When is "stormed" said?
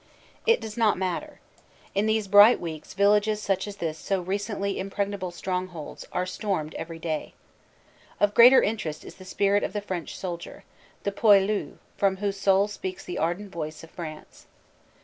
6.25-6.73